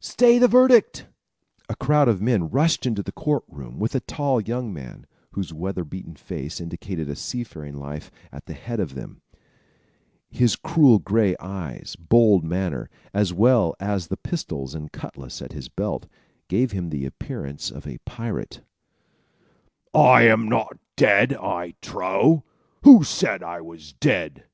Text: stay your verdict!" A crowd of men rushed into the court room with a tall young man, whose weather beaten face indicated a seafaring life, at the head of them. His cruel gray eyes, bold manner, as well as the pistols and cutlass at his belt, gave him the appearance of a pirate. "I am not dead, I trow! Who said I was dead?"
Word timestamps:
stay 0.00 0.38
your 0.38 0.48
verdict!" 0.48 1.04
A 1.68 1.76
crowd 1.76 2.08
of 2.08 2.22
men 2.22 2.48
rushed 2.48 2.86
into 2.86 3.02
the 3.02 3.12
court 3.12 3.44
room 3.48 3.78
with 3.78 3.94
a 3.94 4.00
tall 4.00 4.40
young 4.40 4.72
man, 4.72 5.04
whose 5.32 5.52
weather 5.52 5.84
beaten 5.84 6.16
face 6.16 6.58
indicated 6.58 7.06
a 7.10 7.14
seafaring 7.14 7.74
life, 7.78 8.10
at 8.32 8.46
the 8.46 8.54
head 8.54 8.80
of 8.80 8.94
them. 8.94 9.20
His 10.30 10.56
cruel 10.56 10.98
gray 11.00 11.36
eyes, 11.38 11.96
bold 11.98 12.42
manner, 12.44 12.88
as 13.12 13.34
well 13.34 13.74
as 13.78 14.06
the 14.06 14.16
pistols 14.16 14.74
and 14.74 14.90
cutlass 14.90 15.42
at 15.42 15.52
his 15.52 15.68
belt, 15.68 16.06
gave 16.48 16.72
him 16.72 16.88
the 16.88 17.04
appearance 17.04 17.70
of 17.70 17.86
a 17.86 17.98
pirate. 18.06 18.62
"I 19.92 20.22
am 20.22 20.48
not 20.48 20.78
dead, 20.96 21.34
I 21.34 21.74
trow! 21.82 22.42
Who 22.84 23.04
said 23.04 23.42
I 23.42 23.60
was 23.60 23.92
dead?" 23.92 24.44